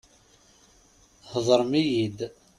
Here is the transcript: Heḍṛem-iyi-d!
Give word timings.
Heḍṛem-iyi-d! 1.29 2.19